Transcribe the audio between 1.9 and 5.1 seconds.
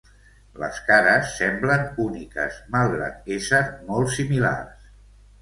úniques malgrat ésser molt similars.